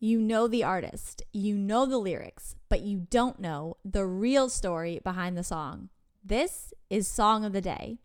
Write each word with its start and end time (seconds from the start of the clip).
You 0.00 0.20
know 0.20 0.46
the 0.46 0.62
artist, 0.62 1.24
you 1.32 1.56
know 1.56 1.84
the 1.84 1.98
lyrics, 1.98 2.54
but 2.68 2.82
you 2.82 3.08
don't 3.10 3.40
know 3.40 3.78
the 3.84 4.06
real 4.06 4.48
story 4.48 5.00
behind 5.02 5.36
the 5.36 5.42
song. 5.42 5.88
This 6.24 6.72
is 6.88 7.08
Song 7.08 7.44
of 7.44 7.52
the 7.52 7.60
Day. 7.60 7.96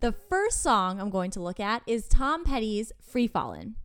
The 0.00 0.10
first 0.10 0.60
song 0.60 1.00
I'm 1.00 1.10
going 1.10 1.30
to 1.30 1.40
look 1.40 1.60
at 1.60 1.84
is 1.86 2.08
Tom 2.08 2.42
Petty's 2.42 2.90
Free 3.00 3.28
Fallin'. 3.28 3.76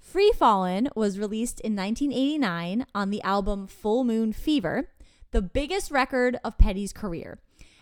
Free 0.00 0.32
Fallin' 0.34 0.88
was 0.96 1.18
released 1.18 1.60
in 1.60 1.76
1989 1.76 2.86
on 2.94 3.10
the 3.10 3.20
album 3.20 3.66
Full 3.66 4.02
Moon 4.02 4.32
Fever, 4.32 4.88
the 5.32 5.42
biggest 5.42 5.90
record 5.90 6.38
of 6.42 6.56
Petty's 6.56 6.94
career. 6.94 7.40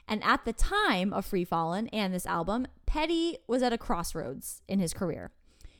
And 0.08 0.24
at 0.24 0.44
the 0.44 0.52
time 0.52 1.12
of 1.12 1.24
Free 1.24 1.44
Fallin' 1.44 1.86
and 1.92 2.12
this 2.12 2.26
album, 2.26 2.66
Petty 2.84 3.38
was 3.46 3.62
at 3.62 3.72
a 3.72 3.78
crossroads 3.78 4.62
in 4.66 4.80
his 4.80 4.92
career. 4.92 5.30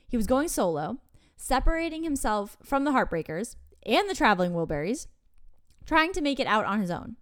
He 0.07 0.17
was 0.17 0.29
going 0.29 0.47
solo, 0.47 0.99
separating 1.37 2.05
himself 2.05 2.57
from 2.63 2.85
the 2.85 2.93
Heartbreakers 2.93 3.57
and 3.85 4.09
the 4.09 4.15
Traveling 4.15 4.53
Wilburys, 4.53 5.07
trying 5.87 6.13
to 6.13 6.21
make 6.21 6.41
it 6.41 6.47
out 6.47 6.65
on 6.65 6.81
his 6.81 6.91
own. 6.91 7.17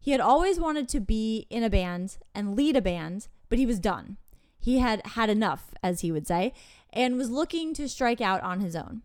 He 0.00 0.12
had 0.12 0.20
always 0.20 0.58
wanted 0.58 0.88
to 0.88 1.00
be 1.00 1.46
in 1.50 1.62
a 1.62 1.70
band 1.70 2.16
and 2.34 2.56
lead 2.56 2.74
a 2.76 2.82
band, 2.82 3.28
but 3.48 3.58
he 3.58 3.66
was 3.66 3.78
done. 3.78 4.16
He 4.58 4.78
had 4.78 5.04
had 5.08 5.28
enough, 5.28 5.74
as 5.82 6.00
he 6.00 6.10
would 6.10 6.26
say, 6.26 6.54
and 6.92 7.16
was 7.16 7.30
looking 7.30 7.74
to 7.74 7.88
strike 7.88 8.20
out 8.20 8.42
on 8.42 8.60
his 8.60 8.74
own. 8.74 9.02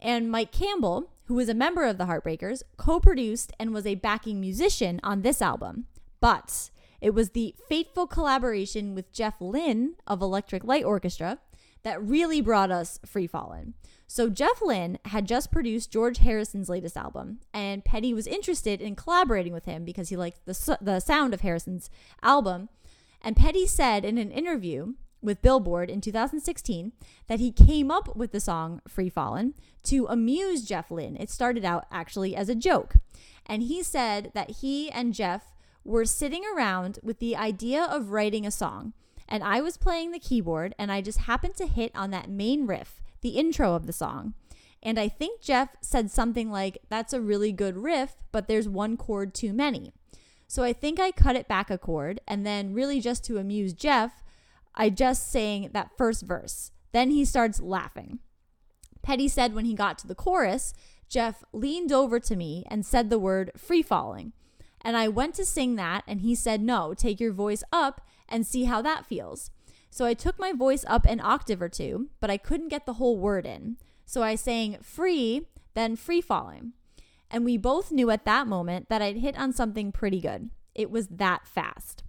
And 0.00 0.30
Mike 0.30 0.52
Campbell, 0.52 1.10
who 1.24 1.34
was 1.34 1.48
a 1.48 1.54
member 1.54 1.84
of 1.84 1.96
the 1.96 2.04
Heartbreakers, 2.04 2.62
co 2.76 3.00
produced 3.00 3.52
and 3.58 3.72
was 3.72 3.86
a 3.86 3.94
backing 3.94 4.40
musician 4.40 5.00
on 5.02 5.22
this 5.22 5.40
album. 5.40 5.86
But 6.20 6.70
it 7.00 7.14
was 7.14 7.30
the 7.30 7.54
fateful 7.68 8.06
collaboration 8.06 8.94
with 8.94 9.12
Jeff 9.12 9.40
Lynne 9.40 9.94
of 10.06 10.20
Electric 10.20 10.64
Light 10.64 10.84
Orchestra 10.84 11.38
that 11.84 12.02
really 12.02 12.40
brought 12.40 12.70
us 12.70 12.98
Free 13.06 13.26
Fallin'. 13.26 13.74
So 14.06 14.28
Jeff 14.28 14.60
Lynne 14.60 14.98
had 15.06 15.26
just 15.26 15.50
produced 15.50 15.90
George 15.90 16.18
Harrison's 16.18 16.68
latest 16.68 16.96
album, 16.96 17.40
and 17.52 17.84
Petty 17.84 18.12
was 18.12 18.26
interested 18.26 18.80
in 18.80 18.96
collaborating 18.96 19.52
with 19.52 19.64
him 19.64 19.84
because 19.84 20.08
he 20.08 20.16
liked 20.16 20.44
the 20.44 20.78
the 20.80 21.00
sound 21.00 21.32
of 21.32 21.40
Harrison's 21.40 21.90
album. 22.22 22.68
And 23.22 23.36
Petty 23.36 23.66
said 23.66 24.04
in 24.04 24.18
an 24.18 24.30
interview 24.30 24.94
with 25.22 25.40
Billboard 25.40 25.88
in 25.88 26.00
2016 26.00 26.92
that 27.26 27.40
he 27.40 27.50
came 27.50 27.90
up 27.90 28.14
with 28.14 28.32
the 28.32 28.40
song 28.40 28.82
Free 28.86 29.08
Fallin' 29.08 29.54
to 29.84 30.06
amuse 30.06 30.64
Jeff 30.64 30.90
Lynne. 30.90 31.16
It 31.16 31.30
started 31.30 31.64
out 31.64 31.86
actually 31.90 32.36
as 32.36 32.50
a 32.50 32.54
joke. 32.54 32.96
And 33.46 33.62
he 33.62 33.82
said 33.82 34.30
that 34.34 34.50
he 34.60 34.90
and 34.90 35.14
Jeff 35.14 35.54
were 35.82 36.04
sitting 36.04 36.42
around 36.54 36.98
with 37.02 37.18
the 37.18 37.36
idea 37.36 37.82
of 37.82 38.10
writing 38.10 38.46
a 38.46 38.50
song 38.50 38.92
and 39.28 39.42
I 39.42 39.60
was 39.60 39.76
playing 39.76 40.10
the 40.10 40.18
keyboard 40.18 40.74
and 40.78 40.92
I 40.92 41.00
just 41.00 41.20
happened 41.20 41.56
to 41.56 41.66
hit 41.66 41.92
on 41.94 42.10
that 42.10 42.28
main 42.28 42.66
riff, 42.66 43.00
the 43.20 43.30
intro 43.30 43.74
of 43.74 43.86
the 43.86 43.92
song. 43.92 44.34
And 44.82 44.98
I 44.98 45.08
think 45.08 45.40
Jeff 45.40 45.70
said 45.80 46.10
something 46.10 46.50
like, 46.50 46.78
That's 46.90 47.12
a 47.12 47.20
really 47.20 47.52
good 47.52 47.76
riff, 47.76 48.16
but 48.32 48.48
there's 48.48 48.68
one 48.68 48.96
chord 48.96 49.34
too 49.34 49.52
many. 49.52 49.92
So 50.46 50.62
I 50.62 50.72
think 50.72 51.00
I 51.00 51.10
cut 51.10 51.36
it 51.36 51.48
back 51.48 51.70
a 51.70 51.78
chord, 51.78 52.20
and 52.28 52.46
then, 52.46 52.74
really 52.74 53.00
just 53.00 53.24
to 53.24 53.38
amuse 53.38 53.72
Jeff, 53.72 54.22
I 54.74 54.90
just 54.90 55.30
sang 55.30 55.70
that 55.72 55.96
first 55.96 56.22
verse. 56.22 56.70
Then 56.92 57.10
he 57.10 57.24
starts 57.24 57.60
laughing. 57.60 58.18
Petty 59.02 59.26
said 59.26 59.54
when 59.54 59.64
he 59.64 59.74
got 59.74 59.98
to 59.98 60.06
the 60.06 60.14
chorus, 60.14 60.74
Jeff 61.08 61.44
leaned 61.52 61.92
over 61.92 62.20
to 62.20 62.36
me 62.36 62.64
and 62.70 62.84
said 62.84 63.08
the 63.08 63.18
word 63.18 63.52
free 63.56 63.82
falling. 63.82 64.32
And 64.82 64.96
I 64.96 65.08
went 65.08 65.34
to 65.36 65.44
sing 65.44 65.76
that, 65.76 66.04
and 66.06 66.20
he 66.20 66.34
said, 66.34 66.60
No, 66.60 66.92
take 66.92 67.20
your 67.20 67.32
voice 67.32 67.64
up 67.72 68.06
and 68.28 68.46
see 68.46 68.64
how 68.64 68.82
that 68.82 69.06
feels. 69.06 69.50
So 69.90 70.04
I 70.04 70.14
took 70.14 70.38
my 70.38 70.52
voice 70.52 70.84
up 70.88 71.06
an 71.06 71.20
octave 71.20 71.62
or 71.62 71.68
two, 71.68 72.08
but 72.20 72.30
I 72.30 72.36
couldn't 72.36 72.68
get 72.68 72.84
the 72.84 72.94
whole 72.94 73.16
word 73.16 73.46
in. 73.46 73.76
So 74.04 74.22
I 74.22 74.34
sang 74.34 74.78
free, 74.82 75.46
then 75.74 75.96
free 75.96 76.20
falling. 76.20 76.72
And 77.30 77.44
we 77.44 77.56
both 77.56 77.92
knew 77.92 78.10
at 78.10 78.24
that 78.24 78.46
moment 78.46 78.88
that 78.88 79.02
I'd 79.02 79.18
hit 79.18 79.38
on 79.38 79.52
something 79.52 79.92
pretty 79.92 80.20
good. 80.20 80.50
It 80.74 80.90
was 80.90 81.06
that 81.08 81.46
fast. 81.46 82.02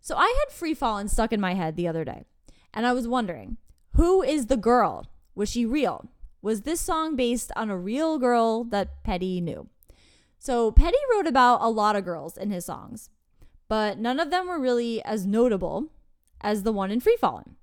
So 0.00 0.16
I 0.16 0.34
had 0.38 0.54
free 0.54 0.74
falling 0.74 1.08
stuck 1.08 1.32
in 1.32 1.40
my 1.40 1.54
head 1.54 1.76
the 1.76 1.88
other 1.88 2.04
day, 2.04 2.24
and 2.72 2.86
I 2.86 2.92
was 2.92 3.08
wondering 3.08 3.56
who 3.94 4.22
is 4.22 4.46
the 4.46 4.56
girl? 4.56 5.06
Was 5.34 5.50
she 5.50 5.64
real? 5.64 6.10
Was 6.42 6.62
this 6.62 6.80
song 6.80 7.16
based 7.16 7.50
on 7.56 7.70
a 7.70 7.78
real 7.78 8.18
girl 8.18 8.64
that 8.64 9.02
Petty 9.02 9.40
knew? 9.40 9.68
So 10.38 10.70
Petty 10.70 10.98
wrote 11.10 11.26
about 11.26 11.62
a 11.62 11.70
lot 11.70 11.96
of 11.96 12.04
girls 12.04 12.36
in 12.36 12.50
his 12.50 12.66
songs 12.66 13.08
but 13.74 13.98
none 13.98 14.20
of 14.20 14.30
them 14.30 14.46
were 14.46 14.60
really 14.60 15.02
as 15.02 15.26
notable 15.26 15.88
as 16.40 16.62
the 16.62 16.72
one 16.72 16.92
in 16.92 17.00
Free 17.00 17.16
Fallin'. 17.20 17.56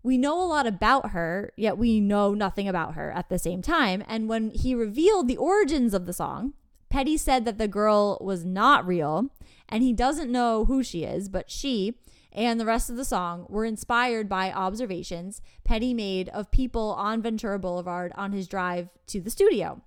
We 0.00 0.16
know 0.16 0.40
a 0.40 0.46
lot 0.46 0.68
about 0.68 1.10
her, 1.10 1.50
yet 1.56 1.76
we 1.76 1.98
know 1.98 2.32
nothing 2.32 2.68
about 2.68 2.94
her 2.94 3.10
at 3.10 3.28
the 3.28 3.40
same 3.40 3.60
time. 3.60 4.04
And 4.06 4.28
when 4.28 4.52
he 4.52 4.72
revealed 4.72 5.26
the 5.26 5.36
origins 5.36 5.94
of 5.94 6.06
the 6.06 6.12
song, 6.12 6.52
Petty 6.90 7.16
said 7.16 7.44
that 7.44 7.58
the 7.58 7.66
girl 7.66 8.18
was 8.20 8.44
not 8.44 8.86
real 8.86 9.30
and 9.68 9.82
he 9.82 9.92
doesn't 9.92 10.30
know 10.30 10.66
who 10.66 10.80
she 10.84 11.02
is, 11.02 11.28
but 11.28 11.50
she 11.50 11.98
and 12.30 12.60
the 12.60 12.64
rest 12.64 12.88
of 12.88 12.94
the 12.94 13.04
song 13.04 13.44
were 13.48 13.64
inspired 13.64 14.28
by 14.28 14.52
observations 14.52 15.42
Petty 15.64 15.92
made 15.92 16.28
of 16.28 16.52
people 16.52 16.92
on 16.92 17.20
Ventura 17.20 17.58
Boulevard 17.58 18.12
on 18.14 18.30
his 18.30 18.46
drive 18.46 18.90
to 19.08 19.20
the 19.20 19.28
studio. 19.28 19.82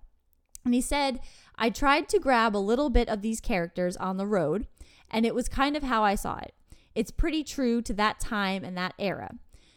And 0.66 0.74
he 0.74 0.82
said, 0.82 1.22
I 1.56 1.70
tried 1.70 2.10
to 2.10 2.20
grab 2.20 2.58
a 2.58 2.58
little 2.58 2.90
bit 2.90 3.08
of 3.08 3.22
these 3.22 3.40
characters 3.40 3.96
on 3.96 4.18
the 4.18 4.28
road 4.28 4.68
and 5.16 5.26
it 5.26 5.34
was 5.34 5.48
kind 5.48 5.78
of 5.78 5.84
how 5.84 6.04
I 6.04 6.16
saw 6.16 6.40
it. 6.40 6.54
It's 6.94 7.10
pretty 7.10 7.46
true 7.46 7.82
to 7.84 7.94
that 7.94 8.20
time 8.20 8.66
and 8.66 8.78
that 8.78 8.94
era. 9.00 9.36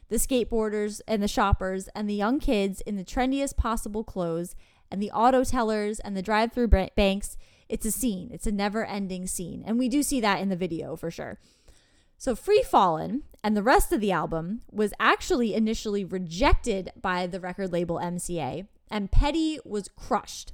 The 0.08 0.16
skateboarders 0.16 1.00
and 1.06 1.22
the 1.22 1.28
shoppers 1.28 1.88
and 1.94 2.10
the 2.10 2.14
young 2.14 2.40
kids 2.40 2.80
in 2.80 2.96
the 2.96 3.04
trendiest 3.04 3.56
possible 3.56 4.02
clothes 4.02 4.56
and 4.90 5.00
the 5.00 5.12
auto 5.12 5.44
tellers 5.44 6.00
and 6.00 6.16
the 6.16 6.22
drive 6.22 6.52
through 6.52 6.66
banks. 6.66 7.36
It's 7.68 7.86
a 7.86 7.92
scene. 7.92 8.30
It's 8.32 8.48
a 8.48 8.52
never 8.52 8.84
ending 8.84 9.28
scene. 9.28 9.62
And 9.64 9.78
we 9.78 9.88
do 9.88 10.02
see 10.02 10.20
that 10.20 10.40
in 10.40 10.48
the 10.48 10.56
video 10.56 10.96
for 10.96 11.08
sure. 11.08 11.38
So, 12.16 12.34
Free 12.34 12.64
Fallin' 12.64 13.22
and 13.44 13.56
the 13.56 13.62
rest 13.62 13.92
of 13.92 14.00
the 14.00 14.10
album 14.10 14.62
was 14.72 14.92
actually 14.98 15.54
initially 15.54 16.04
rejected 16.04 16.90
by 17.00 17.28
the 17.28 17.38
record 17.38 17.72
label 17.72 18.00
MCA, 18.02 18.66
and 18.90 19.12
Petty 19.12 19.60
was 19.64 19.88
crushed. 19.88 20.52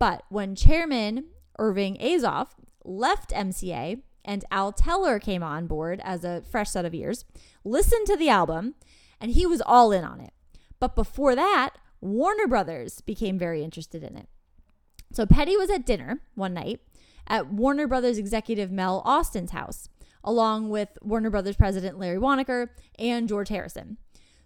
But 0.00 0.24
when 0.28 0.56
chairman 0.56 1.26
Irving 1.56 1.98
Azoff 1.98 2.48
left 2.84 3.30
MCA 3.30 4.00
and 4.28 4.44
Al 4.50 4.72
Teller 4.72 5.18
came 5.18 5.42
on 5.42 5.66
board 5.66 6.02
as 6.04 6.22
a 6.22 6.42
fresh 6.42 6.68
set 6.68 6.84
of 6.84 6.92
ears, 6.92 7.24
listened 7.64 8.06
to 8.06 8.16
the 8.16 8.28
album, 8.28 8.74
and 9.18 9.30
he 9.30 9.46
was 9.46 9.62
all 9.62 9.90
in 9.90 10.04
on 10.04 10.20
it. 10.20 10.34
But 10.78 10.94
before 10.94 11.34
that, 11.34 11.70
Warner 12.02 12.46
Brothers 12.46 13.00
became 13.00 13.38
very 13.38 13.64
interested 13.64 14.04
in 14.04 14.16
it. 14.16 14.28
So 15.12 15.24
Petty 15.24 15.56
was 15.56 15.70
at 15.70 15.86
dinner 15.86 16.20
one 16.34 16.52
night 16.52 16.80
at 17.26 17.50
Warner 17.50 17.86
Brothers 17.86 18.18
executive 18.18 18.70
Mel 18.70 19.02
Ostin's 19.06 19.52
house, 19.52 19.88
along 20.22 20.68
with 20.68 20.90
Warner 21.00 21.30
Brothers 21.30 21.56
president 21.56 21.98
Larry 21.98 22.18
Waronker 22.18 22.68
and 22.98 23.28
George 23.28 23.48
Harrison. 23.48 23.96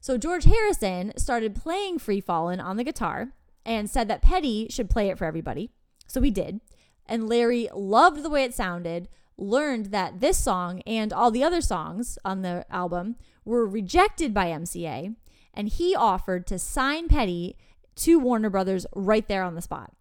So 0.01 0.17
George 0.17 0.45
Harrison 0.45 1.13
started 1.17 1.57
playing 1.57 1.99
Free 1.99 2.21
Fallin' 2.21 2.61
on 2.61 2.77
the 2.77 2.85
guitar 2.85 3.33
and 3.67 3.91
said 3.91 4.07
that 4.07 4.23
Petty 4.23 4.69
should 4.71 4.89
play 4.89 5.09
it 5.09 5.19
for 5.19 5.25
everybody. 5.25 5.71
So 6.07 6.23
he 6.23 6.31
did. 6.31 6.61
And 7.05 7.29
Larry 7.29 7.69
loved 7.75 8.23
the 8.23 8.31
way 8.31 8.45
it 8.45 8.55
sounded, 8.55 9.09
learned 9.37 9.87
that 9.87 10.21
this 10.21 10.39
song 10.39 10.81
and 10.87 11.13
all 11.13 11.31
the 11.31 11.45
other 11.45 11.61
songs 11.61 12.19
on 12.25 12.43
the 12.43 12.65
album 12.71 13.17
were 13.45 13.67
rejected 13.67 14.33
by 14.33 14.47
MCA, 14.47 15.15
and 15.55 15.69
he 15.69 15.95
offered 15.95 16.47
to 16.47 16.59
sign 16.59 17.09
Petty 17.09 17.57
to 17.97 18.19
Warner 18.19 18.51
Brothers 18.51 18.87
right 18.95 19.27
there 19.27 19.43
on 19.43 19.55
the 19.55 19.63
spot. 19.63 19.93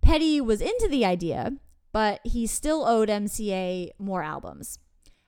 Petty 0.00 0.40
was 0.40 0.60
into 0.60 0.88
the 0.90 1.04
idea, 1.04 1.52
but 1.92 2.20
he 2.24 2.46
still 2.46 2.84
owed 2.84 3.08
MCA 3.08 3.90
more 3.98 4.22
albums. 4.22 4.78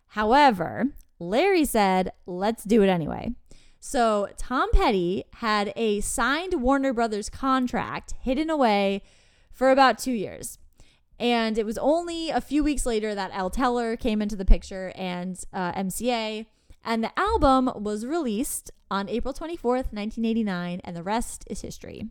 However, 0.08 0.88
Larry 1.18 1.64
said, 1.64 2.12
let's 2.26 2.64
do 2.64 2.82
it 2.82 2.88
anyway. 2.88 3.30
So 3.80 4.28
Tom 4.36 4.70
Petty 4.72 5.24
had 5.36 5.72
a 5.76 6.00
signed 6.00 6.60
Warner 6.60 6.92
Brothers 6.92 7.30
contract 7.30 8.14
hidden 8.20 8.50
away 8.50 9.02
for 9.52 9.70
about 9.70 9.98
two 9.98 10.12
years. 10.12 10.58
And 11.18 11.56
it 11.56 11.64
was 11.64 11.78
only 11.78 12.30
a 12.30 12.40
few 12.40 12.62
weeks 12.62 12.84
later 12.84 13.14
that 13.14 13.30
Al 13.32 13.50
Teller 13.50 13.96
came 13.96 14.20
into 14.20 14.36
the 14.36 14.44
picture 14.44 14.92
and 14.94 15.38
uh, 15.52 15.72
MCA. 15.72 16.46
And 16.84 17.02
the 17.02 17.18
album 17.18 17.70
was 17.74 18.06
released 18.06 18.70
on 18.90 19.08
April 19.08 19.34
24th, 19.34 19.92
1989, 19.92 20.80
and 20.84 20.96
the 20.96 21.02
rest 21.02 21.44
is 21.48 21.62
history. 21.62 22.08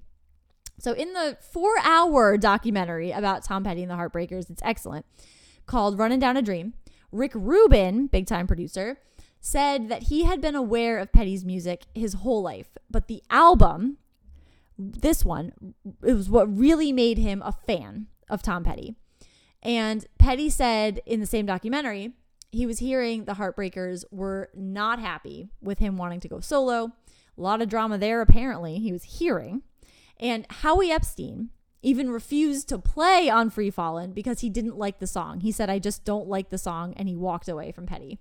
So, 0.78 0.92
in 0.92 1.14
the 1.14 1.38
four 1.40 1.74
hour 1.84 2.36
documentary 2.36 3.12
about 3.12 3.46
Tom 3.46 3.64
Petty 3.64 3.82
and 3.84 3.90
the 3.90 3.96
Heartbreakers, 3.96 4.50
it's 4.50 4.62
excellent, 4.64 5.06
called 5.66 5.98
Running 5.98 6.20
Down 6.20 6.36
a 6.36 6.42
Dream, 6.42 6.74
Rick 7.12 7.32
Rubin, 7.34 8.08
big 8.08 8.28
time 8.28 8.48
producer, 8.48 9.00
said 9.40 9.88
that 9.90 10.04
he 10.04 10.26
had 10.26 10.42
been 10.42 10.56
aware 10.56 10.98
of 10.98 11.14
Petty's 11.14 11.46
music 11.46 11.84
his 11.94 12.16
whole 12.16 12.42
life, 12.42 12.78
but 12.90 13.08
the 13.08 13.24
album, 13.30 13.98
this 14.78 15.24
one, 15.24 15.54
it 16.04 16.14
was 16.14 16.30
what 16.30 16.54
really 16.54 16.92
made 16.92 17.18
him 17.18 17.42
a 17.46 17.54
fan 17.54 18.08
of 18.30 18.42
Tom 18.42 18.64
Petty. 18.64 18.96
And 19.62 20.06
Petty 20.20 20.50
said 20.50 21.02
in 21.06 21.20
the 21.20 21.26
same 21.26 21.46
documentary, 21.46 22.14
he 22.52 22.66
was 22.66 22.80
hearing 22.80 23.26
the 23.26 23.34
Heartbreakers 23.34 24.06
were 24.12 24.50
not 24.56 25.00
happy 25.00 25.50
with 25.62 25.80
him 25.80 25.98
wanting 25.98 26.20
to 26.22 26.28
go 26.28 26.40
solo. 26.40 26.94
A 27.38 27.42
lot 27.42 27.62
of 27.62 27.68
drama 27.68 27.98
there, 27.98 28.22
apparently, 28.22 28.80
he 28.80 28.92
was 28.92 29.04
hearing. 29.04 29.64
And 30.20 30.46
Howie 30.50 30.92
Epstein 30.92 31.50
even 31.82 32.10
refused 32.10 32.70
to 32.70 32.80
play 32.80 33.30
on 33.30 33.50
Free 33.50 33.70
Fallin' 33.70 34.14
because 34.14 34.40
he 34.40 34.50
didn't 34.50 34.78
like 34.78 35.00
the 35.00 35.08
song. 35.08 35.42
He 35.42 35.52
said, 35.52 35.70
I 35.70 35.80
just 35.80 36.06
don't 36.06 36.28
like 36.28 36.50
the 36.50 36.58
song, 36.58 36.94
and 36.96 37.08
he 37.08 37.16
walked 37.16 37.50
away 37.50 37.72
from 37.72 37.86
Petty. 37.86 38.20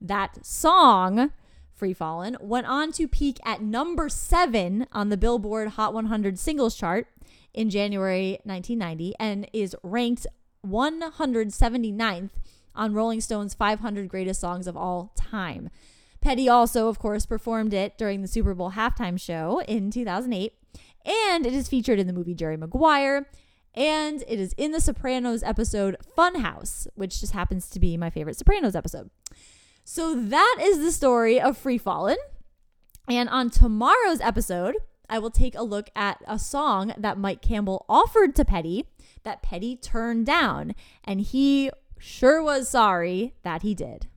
That 0.00 0.46
song, 0.46 1.32
Free 1.72 1.92
Fallin', 1.92 2.36
went 2.40 2.66
on 2.66 2.92
to 2.92 3.08
peak 3.08 3.38
at 3.44 3.60
number 3.60 4.08
seven 4.08 4.86
on 4.92 5.08
the 5.08 5.16
Billboard 5.16 5.70
Hot 5.70 5.92
100 5.92 6.38
singles 6.38 6.76
chart 6.76 7.08
in 7.56 7.70
January 7.70 8.38
1990 8.44 9.14
and 9.18 9.48
is 9.52 9.74
ranked 9.82 10.26
179th 10.64 12.30
on 12.74 12.92
Rolling 12.92 13.20
Stone's 13.20 13.54
500 13.54 14.08
greatest 14.08 14.40
songs 14.40 14.66
of 14.66 14.76
all 14.76 15.12
time. 15.16 15.70
Petty 16.20 16.48
also, 16.48 16.88
of 16.88 16.98
course, 16.98 17.26
performed 17.26 17.72
it 17.72 17.96
during 17.98 18.22
the 18.22 18.28
Super 18.28 18.54
Bowl 18.54 18.72
halftime 18.72 19.20
show 19.20 19.60
in 19.66 19.90
2008, 19.90 20.52
and 21.04 21.46
it 21.46 21.52
is 21.52 21.68
featured 21.68 21.98
in 21.98 22.06
the 22.06 22.12
movie 22.12 22.34
Jerry 22.34 22.56
Maguire, 22.56 23.26
and 23.74 24.22
it 24.26 24.40
is 24.40 24.52
in 24.56 24.72
the 24.72 24.80
Sopranos 24.80 25.42
episode 25.42 25.96
Funhouse, 26.16 26.86
which 26.94 27.20
just 27.20 27.32
happens 27.32 27.68
to 27.70 27.80
be 27.80 27.96
my 27.96 28.10
favorite 28.10 28.36
Sopranos 28.36 28.74
episode. 28.74 29.10
So 29.84 30.14
that 30.14 30.58
is 30.60 30.78
the 30.78 30.92
story 30.92 31.40
of 31.40 31.56
Free 31.56 31.78
Fallin'. 31.78 32.16
And 33.08 33.28
on 33.28 33.50
tomorrow's 33.50 34.20
episode, 34.20 34.76
I 35.08 35.18
will 35.18 35.30
take 35.30 35.54
a 35.54 35.62
look 35.62 35.90
at 35.94 36.22
a 36.26 36.38
song 36.38 36.92
that 36.96 37.18
Mike 37.18 37.42
Campbell 37.42 37.84
offered 37.88 38.34
to 38.36 38.44
Petty 38.44 38.86
that 39.22 39.42
Petty 39.42 39.76
turned 39.76 40.26
down. 40.26 40.74
And 41.04 41.20
he 41.20 41.70
sure 41.98 42.42
was 42.42 42.68
sorry 42.68 43.34
that 43.42 43.62
he 43.62 43.74
did. 43.74 44.08